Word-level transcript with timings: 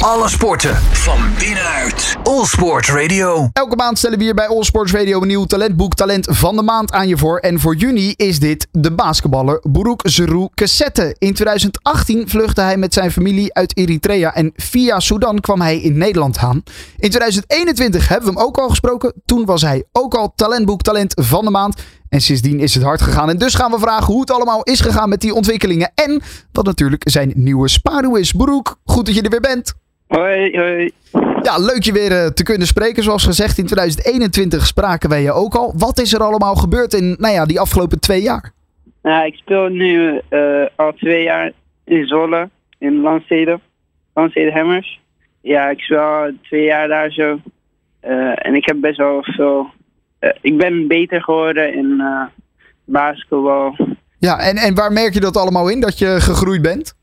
Alle 0.00 0.28
sporten 0.28 0.76
van 0.76 1.18
binnenuit. 1.38 2.16
All 2.22 2.44
Sport 2.44 2.86
Radio. 2.86 3.48
Elke 3.52 3.76
maand 3.76 3.98
stellen 3.98 4.18
we 4.18 4.24
hier 4.24 4.34
bij 4.34 4.48
All 4.48 4.62
Sports 4.62 4.92
Radio 4.92 5.20
een 5.20 5.26
nieuw 5.26 5.44
talentboek 5.44 5.94
Talent 5.94 6.26
van 6.30 6.56
de 6.56 6.62
Maand 6.62 6.92
aan 6.92 7.08
je 7.08 7.16
voor. 7.16 7.38
En 7.38 7.60
voor 7.60 7.74
juni 7.74 8.14
is 8.16 8.38
dit 8.38 8.68
de 8.70 8.92
basketballer 8.92 9.62
Buruk 9.68 10.00
Zeru 10.04 10.48
Kessette. 10.54 11.16
In 11.18 11.34
2018 11.34 12.28
vluchtte 12.28 12.60
hij 12.60 12.76
met 12.76 12.94
zijn 12.94 13.12
familie 13.12 13.54
uit 13.54 13.76
Eritrea 13.76 14.34
en 14.34 14.52
via 14.56 15.00
Sudan 15.00 15.40
kwam 15.40 15.60
hij 15.60 15.80
in 15.80 15.98
Nederland 15.98 16.38
aan. 16.38 16.62
In 16.96 17.10
2021 17.10 18.08
hebben 18.08 18.28
we 18.28 18.38
hem 18.38 18.46
ook 18.46 18.58
al 18.58 18.68
gesproken. 18.68 19.12
Toen 19.24 19.44
was 19.44 19.62
hij 19.62 19.84
ook 19.92 20.14
al 20.14 20.32
talentboek 20.34 20.82
Talent 20.82 21.12
van 21.16 21.44
de 21.44 21.50
Maand. 21.50 21.82
En 22.08 22.20
sindsdien 22.20 22.60
is 22.60 22.74
het 22.74 22.82
hard 22.82 23.02
gegaan. 23.02 23.30
En 23.30 23.38
dus 23.38 23.54
gaan 23.54 23.70
we 23.70 23.78
vragen 23.78 24.06
hoe 24.06 24.20
het 24.20 24.30
allemaal 24.30 24.62
is 24.62 24.80
gegaan 24.80 25.08
met 25.08 25.20
die 25.20 25.34
ontwikkelingen. 25.34 25.92
En 25.94 26.22
wat 26.52 26.64
natuurlijk 26.64 27.02
zijn 27.10 27.32
nieuwe 27.34 27.68
spaardoe 27.68 28.20
is. 28.20 28.32
Broek, 28.32 28.78
goed 28.84 29.06
dat 29.06 29.14
je 29.14 29.22
er 29.22 29.30
weer 29.30 29.40
bent. 29.40 29.74
Hoi, 30.10 30.58
hoi. 30.58 30.90
Ja, 31.42 31.58
leuk 31.58 31.82
je 31.82 31.92
weer 31.92 32.12
eh, 32.12 32.26
te 32.26 32.42
kunnen 32.42 32.66
spreken. 32.66 33.02
Zoals 33.02 33.24
gezegd, 33.24 33.58
in 33.58 33.66
2021 33.66 34.66
spraken 34.66 35.08
wij 35.08 35.22
je 35.22 35.32
ook 35.32 35.54
al. 35.54 35.72
Wat 35.76 35.98
is 35.98 36.12
er 36.12 36.22
allemaal 36.22 36.54
gebeurd 36.54 36.94
in 36.94 37.16
nou 37.18 37.34
ja, 37.34 37.46
die 37.46 37.60
afgelopen 37.60 38.00
twee 38.00 38.22
jaar? 38.22 38.52
Nou, 39.02 39.26
ik 39.26 39.34
speel 39.34 39.68
nu 39.68 40.20
eh, 40.28 40.66
al 40.76 40.92
twee 40.92 41.22
jaar 41.22 41.52
in 41.84 42.06
Zwolle, 42.06 42.48
in 42.78 43.00
Landstede. 43.00 43.60
Landstede 44.14 44.52
Hammers. 44.52 45.00
Ja, 45.40 45.68
ik 45.68 45.80
speel 45.80 45.98
al 45.98 46.30
twee 46.42 46.64
jaar 46.64 46.88
daar 46.88 47.10
zo. 47.10 47.40
Eh, 48.00 48.46
en 48.46 48.54
ik 48.54 48.66
heb 48.66 48.80
best 48.80 48.96
wel 48.96 49.22
veel... 49.22 49.66
ik 50.40 50.56
ben 50.56 50.86
beter 50.88 51.22
geworden 51.22 51.74
in 51.74 52.02
basketbal. 52.84 53.76
Ja, 54.18 54.38
en, 54.38 54.56
en 54.56 54.74
waar 54.74 54.92
merk 54.92 55.14
je 55.14 55.20
dat 55.20 55.36
allemaal 55.36 55.68
in, 55.68 55.80
dat 55.80 55.98
je 55.98 56.20
gegroeid 56.20 56.62
bent? 56.62 56.94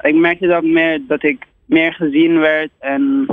Ik 0.00 0.14
merkte 0.14 0.46
dat 0.46 0.62
meer 0.62 1.00
dat 1.08 1.22
ik 1.22 1.46
meer 1.66 1.92
gezien 1.92 2.38
werd 2.38 2.70
en 2.78 3.26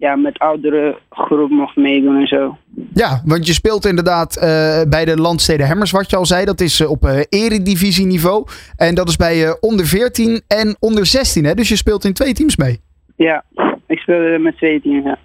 ja, 0.00 0.16
met 0.16 0.38
oudere 0.38 0.98
groep 1.10 1.50
mocht 1.50 1.76
meedoen 1.76 2.16
en 2.16 2.26
zo. 2.26 2.56
Ja, 2.94 3.22
want 3.24 3.46
je 3.46 3.52
speelt 3.52 3.86
inderdaad 3.86 4.36
eh, 4.36 4.82
bij 4.88 5.04
de 5.04 5.16
Landsteden 5.16 5.66
Hammers, 5.66 5.90
wat 5.90 6.10
je 6.10 6.16
al 6.16 6.26
zei. 6.26 6.44
Dat 6.44 6.60
is 6.60 6.80
eh, 6.80 6.90
op 6.90 7.04
eh 7.04 7.20
eredivisieniveau. 7.28 8.46
En 8.76 8.94
dat 8.94 9.08
is 9.08 9.16
bij 9.16 9.56
onder 9.60 9.86
14 9.86 10.40
en 10.46 10.76
onder 10.78 11.06
16, 11.06 11.44
hè? 11.44 11.54
Dus 11.54 11.68
je 11.68 11.76
speelt 11.76 12.04
in 12.04 12.12
twee 12.12 12.32
teams 12.32 12.56
mee. 12.56 12.80
Ja, 13.16 13.44
ik 13.86 13.98
speelde 13.98 14.38
met 14.38 14.56
twee 14.56 14.80
teams, 14.80 15.04
ja. 15.04 15.18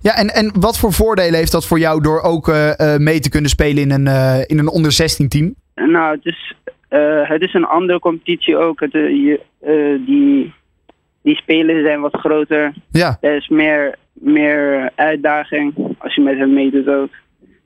Ja, 0.00 0.16
en, 0.16 0.28
en 0.28 0.52
wat 0.60 0.78
voor 0.78 0.92
voordelen 0.92 1.34
heeft 1.34 1.52
dat 1.52 1.66
voor 1.66 1.78
jou 1.78 2.02
door 2.02 2.20
ook 2.20 2.52
mee 2.98 3.20
te 3.20 3.30
kunnen 3.30 3.50
spelen 3.50 3.82
in 3.82 3.90
een, 3.90 4.46
in 4.46 4.58
een 4.58 4.68
onder 4.68 4.92
16 4.92 5.28
team? 5.28 5.54
Nou, 5.74 6.14
het 6.14 6.24
is, 6.24 6.54
het 7.28 7.42
is 7.42 7.54
een 7.54 7.64
andere 7.64 7.98
competitie 7.98 8.56
ook. 8.56 8.80
Het, 8.80 8.92
je, 8.92 9.40
die, 10.06 10.54
die 11.26 11.36
spelers 11.36 11.84
zijn 11.84 12.00
wat 12.00 12.16
groter. 12.16 12.72
Ja, 12.90 13.16
Er 13.20 13.36
is 13.36 13.48
meer, 13.48 13.94
meer 14.12 14.90
uitdaging 14.94 15.74
als 15.98 16.14
je 16.14 16.20
met 16.20 16.38
hen 16.38 16.52
meedoet 16.54 16.88
ook. 16.88 17.08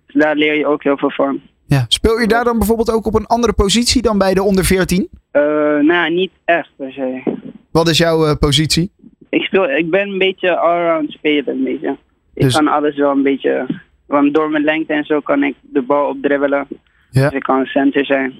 Dus 0.07 0.23
daar 0.23 0.37
leer 0.37 0.55
je 0.59 0.67
ook 0.67 0.83
heel 0.83 0.99
veel 0.99 1.11
van. 1.11 1.41
ja. 1.67 1.85
Speel 1.89 2.19
je 2.21 2.27
daar 2.27 2.45
dan 2.45 2.59
bijvoorbeeld 2.59 2.93
ook 2.93 3.07
op 3.07 3.15
een 3.15 3.27
andere 3.27 3.53
positie 3.53 4.03
dan 4.03 4.19
bij 4.19 4.35
de 4.35 4.43
onder 4.43 4.65
14? 4.65 5.09
Eh, 5.31 5.43
nou, 5.81 6.11
niet 6.15 6.31
echt 6.45 6.71
per 6.77 6.93
se. 6.93 7.23
Wat 7.71 7.89
is 7.89 7.99
jouw 7.99 8.27
eh, 8.27 8.35
positie? 8.39 8.91
Ik, 9.31 9.43
speel, 9.43 9.71
ik 9.71 9.91
ben 9.91 10.09
een 10.09 10.19
beetje 10.19 10.57
allround 10.57 11.11
speler. 11.11 11.49
Een 11.49 11.65
beetje. 11.65 11.97
Ik 12.35 12.43
Dus- 12.43 12.55
kan 12.55 12.69
alles 12.69 12.97
wel 12.97 13.11
een 13.11 13.23
beetje... 13.23 13.67
Want 14.07 14.35
door 14.35 14.51
mijn 14.51 14.65
lengte 14.65 14.93
en 14.93 15.05
zo 15.05 15.21
kan 15.21 15.43
ik 15.45 15.55
de 15.61 15.83
bal 15.83 16.09
opdribbelen. 16.09 16.67
Ja. 17.11 17.23
Dus 17.29 17.33
ik 17.37 17.43
kan 17.43 17.59
een 17.59 17.67
center 17.67 18.05
zijn. 18.07 18.35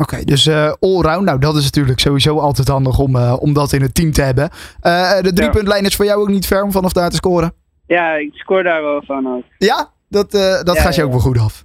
Oké, 0.00 0.24
dus 0.24 0.46
eh 0.46 0.72
allround. 0.80 1.24
Nou, 1.24 1.38
dat 1.38 1.56
is 1.56 1.64
natuurlijk 1.64 2.00
sowieso 2.00 2.38
altijd 2.38 2.68
handig 2.68 2.98
om, 2.98 3.16
eh, 3.16 3.36
om 3.40 3.52
dat 3.52 3.72
in 3.72 3.82
het 3.82 3.94
team 3.94 4.12
te 4.12 4.22
hebben. 4.22 4.50
Eh, 4.80 5.20
de 5.20 5.32
driepuntlijn 5.32 5.84
is 5.84 5.96
voor 5.96 6.04
jou 6.04 6.20
ook 6.20 6.28
niet 6.28 6.46
ver 6.46 6.62
om 6.62 6.72
vanaf 6.72 6.92
daar 6.92 7.10
te 7.10 7.16
scoren. 7.16 7.52
Ja, 7.86 8.14
ik 8.14 8.30
scoor 8.34 8.62
daar 8.62 8.82
wel 8.82 9.02
van 9.06 9.26
ook. 9.26 9.42
Ja, 9.58 9.90
dat, 10.08 10.30
dat 10.30 10.74
Ja, 10.76 10.82
gaat 10.82 10.94
je 10.94 11.04
ook 11.04 11.10
wel 11.10 11.20
goed 11.20 11.38
af. 11.38 11.64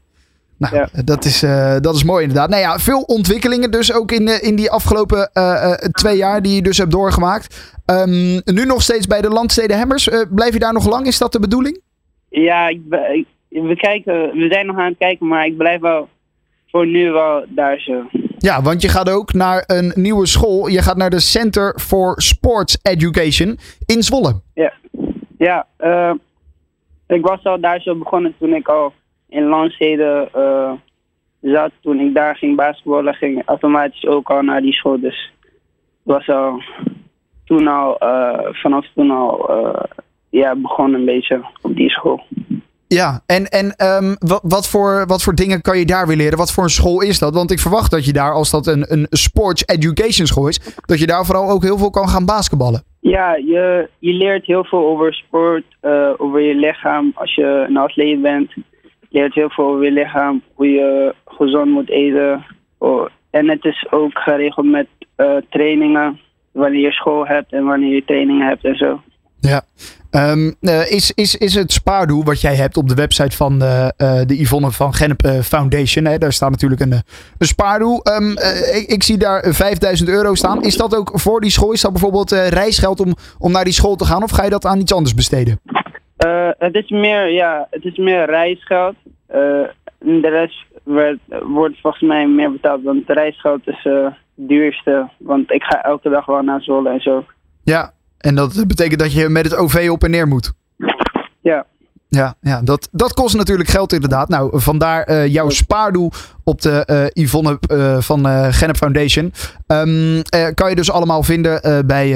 Nou, 0.57 0.75
Ja. 0.75 0.89
dat, 1.03 1.25
is, 1.25 1.39
dat 1.81 1.95
is 1.95 2.03
mooi 2.03 2.21
inderdaad. 2.21 2.49
Nou 2.49 2.61
ja, 2.61 2.79
veel 2.79 3.01
ontwikkelingen 3.01 3.71
dus 3.71 3.93
ook 3.93 4.11
in, 4.11 4.41
in 4.41 4.55
die 4.55 4.71
afgelopen 4.71 5.29
twee 5.91 6.17
jaar 6.17 6.41
die 6.41 6.55
je 6.55 6.61
dus 6.61 6.77
hebt 6.77 6.91
doorgemaakt. 6.91 7.75
Ehm, 7.85 8.39
nu 8.45 8.65
nog 8.65 8.81
steeds 8.81 9.07
bij 9.07 9.21
de 9.21 9.29
Landsteden 9.29 9.77
Hammers. 9.77 10.09
Blijf 10.29 10.53
je 10.53 10.59
daar 10.59 10.73
nog 10.73 10.89
lang? 10.89 11.07
Is 11.07 11.17
dat 11.17 11.31
de 11.31 11.39
bedoeling? 11.39 11.81
Ja, 12.29 12.67
ik- 12.67 12.81
we, 13.49 13.75
kijken, 13.75 14.13
we 14.31 14.47
zijn 14.51 14.65
nog 14.65 14.77
aan 14.77 14.85
het 14.89 14.97
kijken, 14.97 15.27
maar 15.27 15.45
ik 15.45 15.57
blijf 15.57 15.81
wel 15.81 16.09
voor 16.71 16.87
nu 16.87 17.11
wel 17.11 17.45
daar 17.49 17.79
zo. 17.79 17.93
Ja, 18.45 18.61
want 18.61 18.81
je 18.81 18.89
gaat 18.89 19.09
ook 19.09 19.33
naar 19.33 19.63
een 19.67 19.91
nieuwe 19.95 20.25
school. 20.25 20.67
Je 20.67 20.81
gaat 20.81 20.97
naar 20.97 21.09
de 21.09 21.19
Center 21.19 21.79
for 21.79 22.21
Sports 22.21 22.77
Education 22.81 23.57
in 23.85 24.03
Zwolle. 24.03 24.41
Ja, 24.53 24.73
ja 25.37 25.67
eh, 25.77 26.13
ik 27.07 27.25
was 27.25 27.43
al 27.43 27.59
daar 27.59 27.81
zo 27.81 27.95
begonnen 27.95 28.35
toen 28.39 28.53
ik 28.53 28.67
al 28.67 28.93
in 29.29 29.43
Landstede 29.43 30.29
eh, 30.33 30.71
zat. 31.41 31.71
Toen 31.81 31.99
ik 31.99 32.13
daar 32.13 32.35
ging 32.35 32.55
basketballen, 32.55 33.13
ging 33.13 33.39
ik 33.39 33.47
automatisch 33.47 34.05
ook 34.05 34.29
al 34.29 34.41
naar 34.41 34.61
die 34.61 34.73
school. 34.73 34.99
Dus 34.99 35.31
was 36.03 36.29
al 36.29 36.61
toen 37.45 37.67
al, 37.67 37.97
eh, 37.97 38.47
vanaf 38.51 38.85
toen 38.93 39.11
al, 39.11 39.51
ja, 40.29 40.55
begonnen 40.55 40.99
een 40.99 41.05
beetje 41.05 41.45
op 41.61 41.75
die 41.75 41.89
school. 41.89 42.23
Ja, 42.87 43.21
en, 43.25 43.45
en 43.45 43.75
ehm, 43.75 44.15
wat, 44.19 44.41
wat, 44.43 44.69
voor, 44.69 45.03
wat 45.07 45.23
voor 45.23 45.35
dingen 45.35 45.61
kan 45.61 45.77
je 45.77 45.85
daar 45.85 46.07
weer 46.07 46.17
leren? 46.17 46.37
Wat 46.37 46.51
voor 46.51 46.63
een 46.63 46.69
school 46.69 47.01
is 47.01 47.19
dat? 47.19 47.33
Want 47.33 47.51
ik 47.51 47.59
verwacht 47.59 47.91
dat 47.91 48.05
je 48.05 48.13
daar, 48.13 48.33
als 48.33 48.51
dat 48.51 48.67
een, 48.67 48.85
een 48.87 49.07
sports 49.09 49.63
education 49.65 50.27
school 50.27 50.47
is, 50.47 50.75
dat 50.85 50.99
je 50.99 51.05
daar 51.05 51.25
vooral 51.25 51.49
ook 51.49 51.63
heel 51.63 51.77
veel 51.77 51.89
kan 51.89 52.09
gaan 52.09 52.25
basketballen. 52.25 52.83
Ja, 52.99 53.35
je, 53.35 53.89
je 53.99 54.13
leert 54.13 54.45
heel 54.45 54.63
veel 54.63 54.85
over 54.85 55.13
sport, 55.13 55.63
eh, 55.79 56.09
over 56.17 56.41
je 56.41 56.55
lichaam. 56.55 57.11
Als 57.15 57.35
je 57.35 57.65
een 57.67 57.77
atleet 57.77 58.21
bent, 58.21 58.51
je 58.53 58.63
leert 59.09 59.33
heel 59.33 59.49
veel 59.49 59.65
over 59.65 59.83
je 59.83 59.91
lichaam, 59.91 60.41
hoe 60.53 60.69
je 60.69 61.15
gezond 61.25 61.71
moet 61.71 61.89
eten. 61.89 62.45
Oh, 62.77 63.07
en 63.29 63.49
het 63.49 63.65
is 63.65 63.87
ook 63.89 64.19
geregeld 64.19 64.65
met 64.65 64.87
eh, 65.15 65.35
trainingen, 65.49 66.19
wanneer 66.51 66.81
je 66.81 66.91
school 66.91 67.27
hebt 67.27 67.51
en 67.51 67.65
wanneer 67.65 67.95
je 67.95 68.05
trainingen 68.05 68.47
hebt 68.47 68.63
en 68.63 68.75
zo. 68.75 69.01
Ja. 69.39 69.61
Ehm, 70.15 70.51
eh, 70.61 70.91
is, 70.91 71.11
is, 71.11 71.35
is 71.37 71.55
het 71.55 71.71
spaardoel 71.71 72.23
wat 72.23 72.41
jij 72.41 72.55
hebt 72.55 72.77
op 72.77 72.87
de 72.87 72.95
website 72.95 73.35
van 73.35 73.59
de, 73.59 73.93
eh, 73.97 74.21
de 74.25 74.41
Yvonne 74.41 74.71
van 74.71 74.93
Gennep 74.93 75.23
eh, 75.23 75.39
Foundation? 75.39 76.05
Hè? 76.05 76.17
Daar 76.17 76.33
staat 76.33 76.49
natuurlijk 76.49 76.81
een, 76.81 76.91
eh, 76.91 76.99
een 77.37 77.47
spaardoel. 77.47 78.03
Ehm, 78.03 78.37
eh, 78.37 78.75
ik, 78.77 78.87
ik 78.87 79.03
zie 79.03 79.17
daar 79.17 79.39
eh, 79.41 79.53
5000 79.53 80.09
euro 80.09 80.35
staan. 80.35 80.63
Is 80.63 80.77
dat 80.77 80.95
ook 80.95 81.11
voor 81.13 81.41
die 81.41 81.49
school? 81.49 81.71
Is 81.71 81.81
dat 81.81 81.91
bijvoorbeeld 81.91 82.31
eh, 82.31 82.47
reisgeld 82.47 82.99
om, 82.99 83.15
om 83.39 83.51
naar 83.51 83.63
die 83.63 83.73
school 83.73 83.95
te 83.95 84.05
gaan? 84.05 84.23
Of 84.23 84.31
ga 84.31 84.43
je 84.43 84.49
dat 84.49 84.65
aan 84.65 84.79
iets 84.79 84.93
anders 84.93 85.13
besteden? 85.13 85.59
Eh, 86.17 86.49
het 86.57 86.75
is 86.75 86.89
meer, 86.89 87.29
ja, 87.29 87.67
het 87.69 87.85
is 87.85 87.97
meer 87.97 88.25
reisgeld. 88.25 88.95
Eh, 89.27 89.63
de 89.99 90.29
rest 90.29 90.65
werd, 90.83 91.19
wordt 91.43 91.81
volgens 91.81 92.03
mij 92.03 92.27
meer 92.27 92.51
betaald, 92.51 92.83
want 92.83 93.07
het 93.07 93.17
reisgeld 93.17 93.67
is 93.67 93.85
eh, 93.85 94.03
het 94.03 94.13
duurste. 94.35 95.09
Want 95.17 95.51
ik 95.51 95.63
ga 95.63 95.83
elke 95.83 96.09
dag 96.09 96.25
wel 96.25 96.41
naar 96.41 96.61
Zwolle 96.61 96.89
en 96.89 97.01
zo. 97.01 97.25
Ja. 97.63 97.93
En 98.25 98.35
dat 98.35 98.67
betekent 98.67 98.99
dat 98.99 99.13
je 99.13 99.29
met 99.29 99.43
het 99.43 99.55
OV 99.55 99.87
op 99.91 100.03
en 100.03 100.11
neer 100.11 100.27
moet. 100.27 100.53
Ja. 101.41 101.65
Ja, 102.07 102.35
ja 102.41 102.61
dat, 102.61 102.89
dat 102.91 103.13
kost 103.13 103.35
natuurlijk 103.35 103.69
geld 103.69 103.93
inderdaad. 103.93 104.29
Nou, 104.29 104.61
vandaar 104.61 105.03
eh, 105.03 105.27
jouw 105.27 105.49
spaardoel 105.49 106.11
op 106.43 106.61
de 106.61 106.85
eh, 106.85 107.23
Yvonne 107.23 107.59
eh, 107.59 107.97
van 107.99 108.27
eh 108.27 108.47
Gennep 108.49 108.77
Foundation. 108.77 109.33
Ehm, 109.67 110.19
eh, 110.29 110.47
kan 110.53 110.69
je 110.69 110.75
dus 110.75 110.91
allemaal 110.91 111.23
vinden 111.23 111.85
bij 111.87 112.11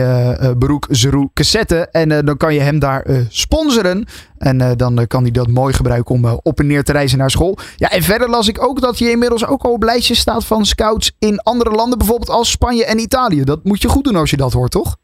Barouk 0.57 0.87
Zeroe 0.89 1.29
Cassette. 1.33 1.87
En 1.91 2.25
dan 2.25 2.37
kan 2.37 2.53
je 2.53 2.59
hem 2.59 2.79
daar 2.79 3.05
sponsoren. 3.29 4.05
En 4.37 4.77
dan 4.77 5.07
kan 5.07 5.21
hij 5.21 5.31
dat 5.31 5.47
mooi 5.47 5.73
gebruiken 5.73 6.15
om 6.15 6.25
op 6.25 6.59
en 6.59 6.67
neer 6.67 6.83
te 6.83 6.91
reizen 6.91 7.17
naar 7.17 7.29
school. 7.29 7.57
Ja, 7.75 7.89
en 7.89 8.03
verder 8.03 8.29
las 8.29 8.47
ik 8.47 8.63
ook 8.63 8.81
dat 8.81 8.97
je 8.97 9.11
inmiddels 9.11 9.45
ook 9.45 9.63
al 9.63 9.71
op 9.71 9.83
lijstjes 9.83 10.19
staat 10.19 10.45
van 10.45 10.65
scouts 10.65 11.15
in 11.19 11.39
andere 11.39 11.71
landen. 11.71 11.97
Bijvoorbeeld 11.97 12.29
als 12.29 12.49
Spanje 12.51 12.85
en 12.85 12.99
Italië. 12.99 13.43
Dat 13.43 13.63
moet 13.63 13.81
je 13.81 13.87
goed 13.87 14.03
doen 14.03 14.15
als 14.15 14.29
je 14.29 14.37
dat 14.37 14.53
hoort, 14.53 14.71
toch? 14.71 14.97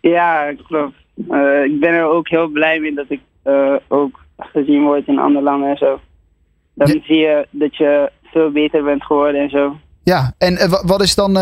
Ja, 0.00 0.52
klopt. 0.66 0.94
Eh, 1.30 1.64
ik 1.64 1.80
ben 1.80 1.92
er 1.92 2.04
ook 2.04 2.28
heel 2.28 2.48
blij 2.48 2.80
mee 2.80 2.94
dat 2.94 3.06
ik 3.08 3.20
eh, 3.42 3.74
ook 3.88 4.20
gezien 4.38 4.82
word 4.82 5.06
in 5.06 5.18
andere 5.18 5.44
landen 5.44 5.70
en 5.70 5.76
zo. 5.76 6.00
Dan 6.74 6.88
Ja. 6.88 7.00
zie 7.02 7.16
je 7.16 7.46
dat 7.50 7.76
je 7.76 8.10
veel 8.24 8.50
beter 8.50 8.84
bent 8.84 9.04
geworden 9.04 9.40
en 9.40 9.50
zo. 9.50 9.76
Ja, 10.04 10.32
en 10.38 10.56
eh, 10.56 10.68
wa- 10.68 10.84
wat 10.86 11.02
is 11.02 11.14
dan, 11.14 11.32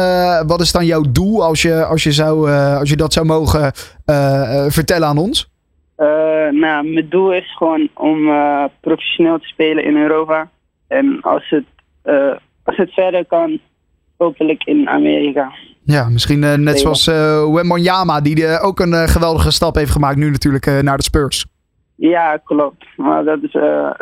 wat 0.47 0.61
is 0.61 0.73
dan 0.73 0.87
jouw 0.87 1.03
doel 1.13 1.45
als 1.45 1.63
je, 1.63 1.85
als 1.85 2.03
je, 2.03 2.13
zou, 2.13 2.51
als 2.53 2.91
je 2.91 2.97
dat 2.97 3.13
zou 3.13 3.27
mogen 3.27 3.73
vertellen 4.73 5.09
aan 5.09 5.19
ons? 5.19 5.51
Nou, 6.51 6.89
mijn 6.93 7.09
doel 7.09 7.33
is 7.33 7.57
gewoon 7.57 7.89
om 7.95 8.29
professioneel 8.81 9.39
te 9.39 9.47
spelen 9.47 9.85
in 9.85 9.97
Europa. 9.97 10.51
En 10.89 11.19
als 11.21 11.49
het, 11.51 11.65
als 12.65 12.77
het 12.77 12.93
verder 12.93 13.27
kan, 13.27 13.59
hopelijk 14.17 14.65
in 14.65 14.89
Amerika. 14.89 15.53
Ja, 15.95 16.09
misschien 16.09 16.45
eh, 16.45 16.55
net 16.55 16.79
zoals 16.79 17.07
eh 17.07 17.53
Wembanyama, 17.53 18.21
die 18.21 18.47
eh, 18.47 18.65
ook 18.67 18.81
een 18.81 19.09
geweldige 19.09 19.51
stap 19.51 19.75
heeft 19.75 19.91
gemaakt 19.91 20.17
nu 20.17 20.31
natuurlijk 20.31 20.83
naar 20.83 20.97
de 20.97 21.03
Spurs. 21.03 21.47
Ja, 21.95 22.37
klopt. 22.37 22.87
Maar 22.97 23.25
dat 23.25 23.43
is, 23.43 23.53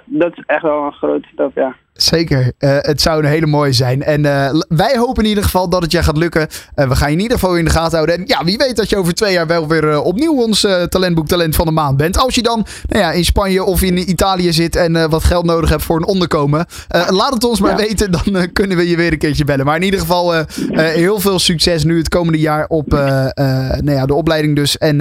dat 0.04 0.32
is 0.32 0.42
echt 0.46 0.62
wel 0.62 0.84
een 0.84 0.92
grote 0.92 1.28
stap, 1.32 1.54
ja. 1.54 1.76
Zeker. 1.96 2.52
Uh, 2.58 2.76
het 2.80 3.00
zou 3.00 3.22
een 3.22 3.30
hele 3.30 3.46
mooie 3.46 3.72
zijn. 3.72 4.02
En 4.02 4.24
uh, 4.24 4.50
wij 4.68 4.96
hopen 4.98 5.22
in 5.22 5.28
ieder 5.28 5.44
geval 5.44 5.68
dat 5.68 5.82
het 5.82 5.92
je 5.92 6.02
gaat 6.02 6.16
lukken. 6.16 6.48
Uh, 6.76 6.88
we 6.88 6.96
gaan 6.96 7.08
je 7.08 7.16
in 7.16 7.22
ieder 7.22 7.38
geval 7.38 7.56
in 7.56 7.64
de 7.64 7.70
gaten 7.70 7.92
houden. 7.92 8.16
En 8.16 8.22
ja, 8.26 8.44
wie 8.44 8.56
weet 8.56 8.76
dat 8.76 8.88
je 8.88 8.96
over 8.96 9.14
twee 9.14 9.32
jaar 9.32 9.46
wel 9.46 9.68
weer 9.68 10.02
opnieuw 10.02 10.42
ons 10.42 10.66
talentboek 10.88 11.26
Talent 11.26 11.56
van 11.56 11.66
de 11.66 11.72
Maand 11.72 11.96
bent. 11.96 12.18
Als 12.18 12.34
je 12.34 12.42
dan 12.42 12.66
nou 12.86 13.02
ja, 13.02 13.12
in 13.12 13.24
Spanje 13.24 13.64
of 13.64 13.82
in 13.82 14.10
Italië 14.10 14.52
zit 14.52 14.76
en 14.76 15.10
wat 15.10 15.24
geld 15.24 15.44
nodig 15.44 15.70
hebt 15.70 15.82
voor 15.82 15.96
een 15.96 16.06
onderkomen. 16.06 16.66
laat 17.08 17.32
het 17.32 17.44
ons 17.44 17.60
maar 17.60 17.70
ja. 17.70 17.76
weten, 17.76 18.12
dan 18.12 18.52
kunnen 18.52 18.76
we 18.76 18.88
je 18.88 18.96
weer 18.96 19.12
een 19.12 19.18
keertje 19.18 19.44
bellen. 19.44 19.64
Maar 19.64 19.76
in 19.76 19.82
ieder 19.82 20.00
geval 20.00 20.34
heel 20.74 21.20
veel 21.20 21.38
succes 21.38 21.84
nu 21.84 21.98
het 21.98 22.08
komende 22.08 22.38
jaar 22.38 22.66
op 22.68 22.90
nou 22.90 23.90
ja, 23.90 24.06
de 24.06 24.14
opleiding 24.14 24.56
dus. 24.56 24.78
En 24.78 24.96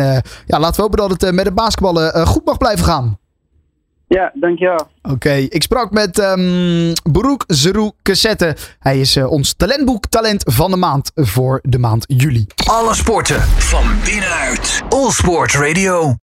ja, 0.45 0.59
laten 0.59 0.75
we 0.75 0.81
hopen 0.81 0.97
dat 0.97 1.21
het 1.21 1.33
met 1.33 1.45
het 1.45 1.55
basketballen 1.55 2.27
goed 2.27 2.45
mag 2.45 2.57
blijven 2.57 2.85
gaan. 2.85 3.17
Ja, 4.07 4.31
dankjewel. 4.33 4.87
Oké, 5.01 5.33
ik 5.33 5.63
sprak 5.63 5.91
met 5.91 6.19
um, 6.19 6.93
Barouk 7.11 7.43
Zeroe 7.47 7.93
Cassette. 8.03 8.55
Hij 8.79 8.99
is 8.99 9.17
uh, 9.17 9.31
ons 9.31 9.53
talentboek 9.53 10.07
Talent 10.07 10.43
van 10.45 10.71
de 10.71 10.77
maand 10.77 11.11
voor 11.15 11.59
de 11.63 11.79
maand 11.79 12.03
juli. 12.07 12.45
Alle 12.65 12.93
sporten 12.93 13.41
van 13.41 13.83
binnenuit. 14.03 14.81
All 14.89 15.11
Sport 15.11 15.53
Radio. 15.53 16.13